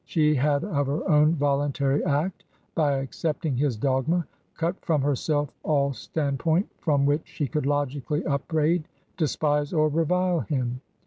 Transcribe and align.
She 0.03 0.33
had 0.33 0.63
of 0.63 0.87
her 0.87 1.07
own 1.07 1.35
voluntary 1.35 2.03
act, 2.03 2.43
by 2.73 2.93
accept 2.93 3.45
ing 3.45 3.55
his 3.55 3.77
dogma, 3.77 4.25
cut 4.57 4.83
from 4.83 5.03
herself 5.03 5.51
all 5.61 5.93
standpoint 5.93 6.67
from 6.79 7.05
which 7.05 7.27
she 7.27 7.45
could 7.45 7.67
logically 7.67 8.25
upbraid, 8.25 8.87
despise, 9.15 9.73
or 9.73 9.89
revile 9.89 10.39
him. 10.39 10.81